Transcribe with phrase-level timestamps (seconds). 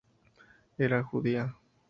[0.79, 1.55] Era judía.